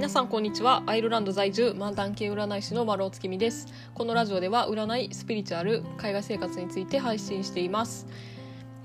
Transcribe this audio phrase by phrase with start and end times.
[0.00, 0.82] 皆さんこんにちは。
[0.86, 3.66] アイルランド在住漫談系占い師の丸尾月美です。
[3.92, 8.06] このラジオでは占いスピリチュアル海外生活について配信しています。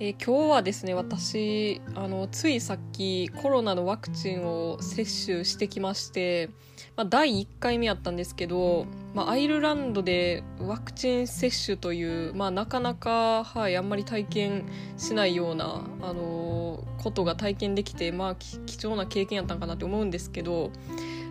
[0.00, 6.50] えー、今日はですね私あのついさっきコロナのワクチンを接種してきまして、
[6.96, 8.84] まあ、第1回目やったんですけど、
[9.14, 14.64] まあ、アイルランドでワクチン接種という、まあ、なかなか、はい、あんまり体験
[14.96, 20.72] しないような、あのー、ことが体験できて、まあ、貴重な経験やったんかなって思うんですけど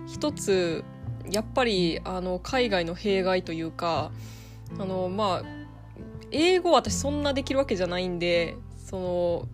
[0.07, 0.85] 一つ
[1.29, 4.11] やっぱりあの海外の弊害というか
[4.79, 5.43] あのまあ
[6.31, 9.47] 英語私そんなできるわけじゃないんでその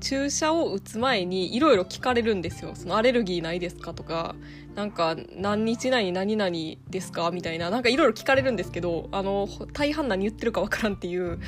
[0.00, 2.72] 注射を打つ前にいろいろ聞かれるんですよ。
[2.74, 4.34] そのアレルギーないですかとか、
[4.74, 6.50] なんか何日内に何々
[6.88, 7.30] ですか？
[7.32, 11.40] みたいな、なんかいろいろ聞かれるんですけど、あの、大半何言ってるかわからんっていう、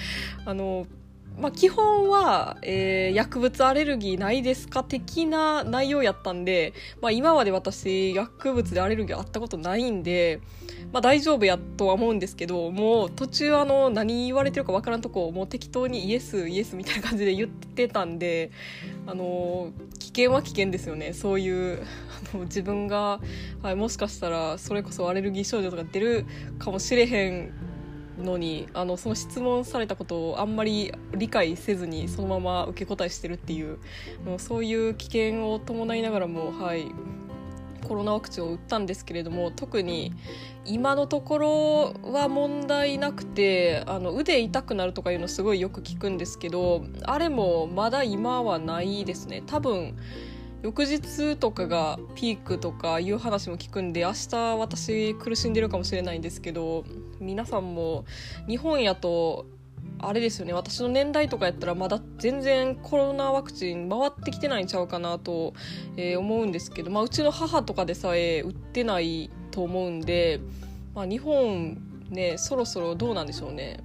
[0.45, 0.86] あの、
[1.40, 10.40] まあ、基本は、えー、薬物アレルギーないですか的な内容やったんで、まあ、今まで私薬物でアレルギーあったことないんで、
[10.92, 18.50] まあ、大丈夫やとは思うんですけどもう途中あの何言われてるかわからんとこをもう適当にイエスイエスみたいな感じで言ってたんで
[19.06, 21.12] あの危険は危険ですよね。
[21.12, 21.82] そういう
[22.34, 23.20] あの自分が、
[23.62, 26.26] はい、もしかしたらそれこそアレルギー症状とか出る
[26.59, 27.52] かもしれへん
[28.21, 33.79] のにあのその質問されたことをあんまり理解せずにそのまま受け答えしてるっていう
[34.38, 36.93] そういう危険を伴いながらも、はい、
[37.87, 40.12] コロナワクチンを打ったんですけれども特に
[40.65, 49.43] 今のところは問題なくてあの腕痛くなるとかいうのすごいよく聞くんですけどあれもまだ今はないですね。
[49.46, 49.96] 多分
[50.62, 56.84] 翌日とかがピークとかいう話も聞くんで明日私苦しんでるかもしれないんですけど
[57.18, 58.04] 皆さんも
[58.46, 59.46] 日本やと
[59.98, 65.54] あれですよね私の年代とかやったらまだ全然コロナワクチン回ってきてないんちゃうかなと、
[65.97, 70.41] えー、思うんですけど、まあ、うちの母とかでさえ打ってないと思うんで、
[70.94, 71.78] まあ、日本
[72.10, 73.81] ねそろそろどうなんでしょうね。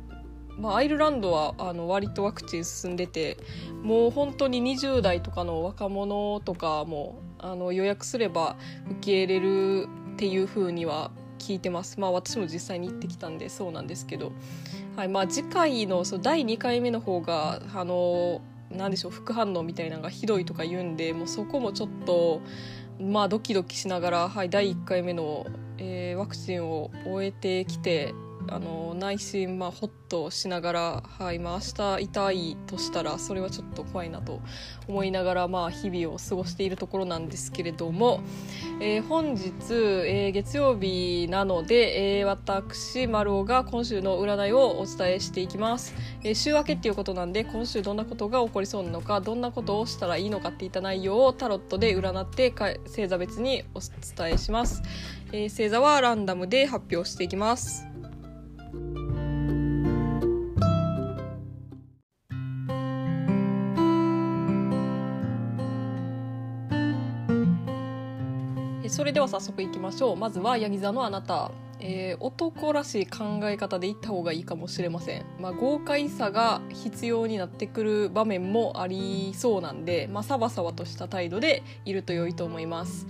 [0.58, 3.38] まあ、アイルランドはあの割とワクチン進んでて
[3.84, 8.56] もう本当に20代とかの若者とかもあの予約すれば
[8.90, 12.00] 受け入れるっていう風には聞いてます。
[12.00, 14.32] まあ私も実際に行ってきたんでそうなんですけど、
[14.96, 22.42] はいまあ、次回のその第2回目の方があのなんでしょう副反応みたいなのがひどいとか言うんでもうそこもちょっと
[23.00, 25.46] まあドキドキしながら、はい、第1回目の、
[25.78, 28.14] えー、ワクチンを終えてきて
[28.50, 34.42] あの内心、まあ、ほっとしながら、はい、まあ、明日痛いとしたらそれはちょっと怖いなと
[34.88, 38.22] 思いながら、まあ、日々を過ごしているところなんですけれども、
[38.80, 52.54] えー、本日、えー、月曜日なので、えー、私丸尾が今週の占いをお伝えしていきます、え週明けっていうことなんで今週どんなことが起こりそうなのかどんなことをしたらいいのかっていった内容をタロットで占って
[52.86, 54.82] 星座別にお伝えします、
[55.32, 57.95] え星座はランダムで発表していきます
[69.16, 70.18] では早速いきましょう。
[70.18, 71.50] まずはヤギ座のあなた、
[71.80, 83.08] えー、男らしい考え方でいった方がいいかもしれません、まあ、豪快さが必要になってくる場面もありそうなんで、まあ、サバサバとした態度でいると良いと思います、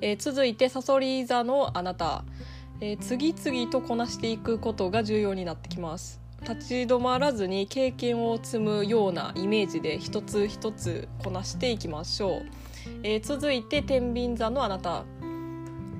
[0.00, 2.24] えー、続いてサソリ座のあなた、
[2.80, 6.20] えー、次々とこなしていくことが重要になってきます。
[6.42, 12.42] 立ち止まらずに経験を積むようなイメージで一つ一つこなしていきましょう、
[13.02, 15.04] え、続いて天秤座のあなた。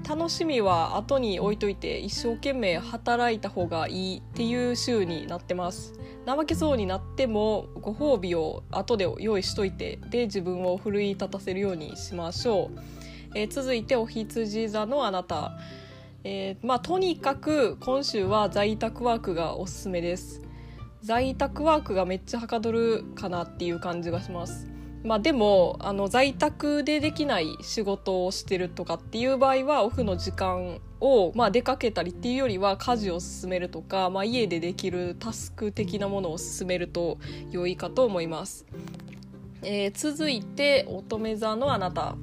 [0.09, 5.95] 楽しみは後に置いといて一生懸命働いた方がいいっていう週になってます。
[6.27, 12.81] 怠けそうになってもご褒美を後で用意しといてで自分を奮い立たせるようにしましょう、
[13.35, 15.59] えー、続いてお羊座のあなた。
[16.23, 20.43] えー、まあ、とにかく今週は在宅ワークがおすすめです。
[21.03, 24.76] 在宅ワークがめっちゃはかどるかなっていう感じがします。
[25.07, 37.19] まあ、でもあの在宅でできない仕事をしてるとかっていう場合はオフの時間を、まあ、出かけたりっていうよりは家事を進めるとか、まあ、家でできるタスク的なものを進めると
[37.53, 38.67] 良いかと思います。
[39.63, 42.17] えー、続いて乙女座のあなた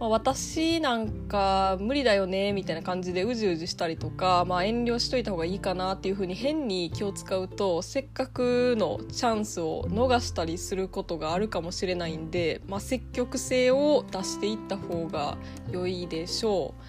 [0.00, 15.38] まあ、私なんか無理だよねみたいな感じでうじうじしたりとか、まあ、遠慮しといた方がいいかなっていうふうに変に気を使うとせっかくのチャンスを逃したりすることがあるかもしれないんで、まあ、積極性を出していった方が
[15.70, 16.82] 良いでしょう、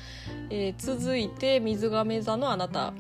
[0.50, 2.94] えー、続いて水亀座のあなた。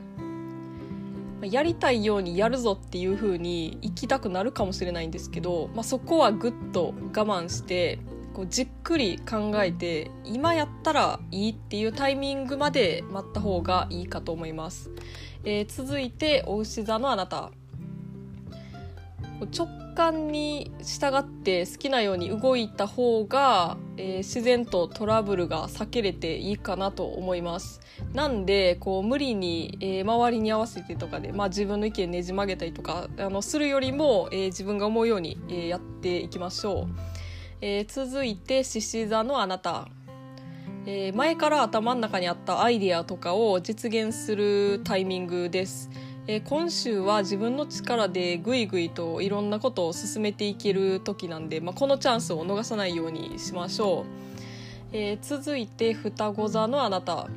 [1.41, 7.99] やりたいようにやるぞっていう風に行きたくなるかもしれないんですけど、まあ、そこはぐっと我慢して
[8.35, 14.91] こうじっくり考えて今やったらいいっていうタイミングまで待った方がいいかと思います、
[15.45, 17.51] えー、続いてお牛座のあなた。
[19.53, 27.81] 直感に従って好きなように動いた方が、えー、自然とトラブルが避けれていいかなと思います。
[28.13, 36.87] なんでこう無理に、えー、周りに合わせてとかで、まあ、自分の意見ねじ曲げたりとかあのするよりも、えー、自分が思うように、えー、やっていきましょう、
[37.61, 39.87] えー、続いて獅子座のあなた。
[40.87, 45.89] えー、前から頭の中にあったアイディアとかを実現するタイミングです。
[46.27, 54.05] えー、今週は自分の力でぐいぐいといろんなことを進めていける時なんで、まあ、このチャンスを逃さないようにしましょう、
[54.91, 57.27] えー、続いて双子座のあなた。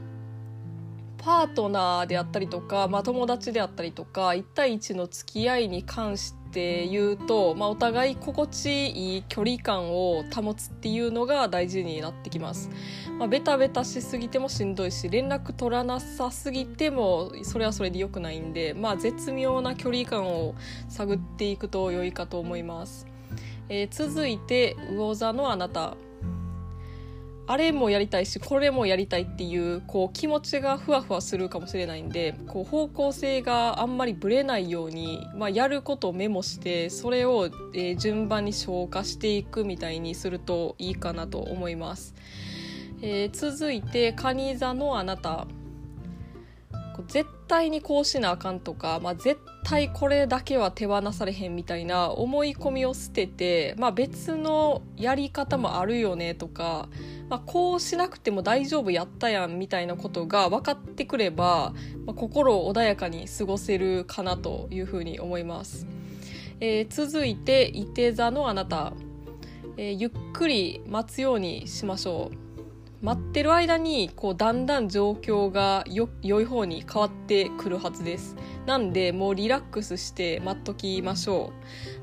[1.19, 12.71] パートナーであったりとか、まあ、友達であったりとか1対1の付き合いに関しって言うと、まあ、お互い心地いい距離感を保つっていうのが大事になってきます、
[13.19, 20.55] まあ、ベタベタしすぎてもしんどいし連絡取らなさすぎてもそれはそれで良くないんで、まあ、絶妙な距離感を
[20.89, 23.06] 探っていくと良いかと思います、
[23.69, 25.97] えー、続いて魚座のあなた。
[27.50, 42.15] あれもやりたいしこれもやりたいっていうこう気持ちがふわふわするかもしれないんでこう方向性があんまりぶれないように、まあ、やることをメモしてそれを、え、順番に消化していくみたいにするといいかなと思います。
[43.00, 45.47] えー、続いてカニ座のあなた
[47.06, 56.89] 絶対にこうしなあかんとか、まあ、絶対これだけは手放されへんみたいな思い込みを捨てて、まあ、別のやり方もあるよねとか、
[57.29, 61.75] まあ、こうしなくても大丈夫やったやんみたいなことが分かってくれば、
[62.06, 65.87] まあ、心を穏やかに過ごせるかなというふうに思います。
[66.61, 68.93] えー、続いて、いて座のあなた、
[69.77, 72.48] えー、ゆっくり待つようにしましょう。
[73.00, 78.35] 待ってる間にこうだんだん状況がよ良い方に変わってくるはずです。
[78.69, 81.55] なんでもうリラックスして待っときましょ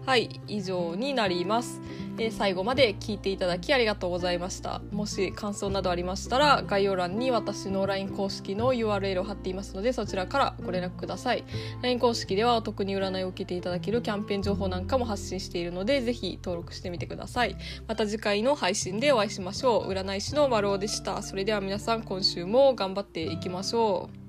[0.03, 0.07] う。
[0.07, 1.79] はい以上になります。
[2.17, 4.81] えー、最後まで聞いていただきありがとうございました。
[4.91, 11.43] もし感想などありましたら概要欄に私の LINE 公式の URL を貼っていますのでそちらからご連絡ください。
[11.83, 17.55] LINE 公式ではお得に占いを受けていただけるキャンペーン情報なんかも発信しているのでぜひ登録してみてください。
[17.87, 19.91] また次回の配信でお会いしましょう。
[19.91, 21.21] 占い師の丸尾でした。
[21.21, 24.25] それでは皆さん今週も頑張っていきましょう